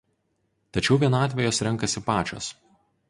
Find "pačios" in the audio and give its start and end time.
2.09-2.49